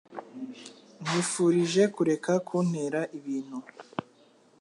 Nkwifurije 1.01 1.83
kureka 1.95 2.31
kuntera 2.47 3.01
ibintu. 3.19 3.57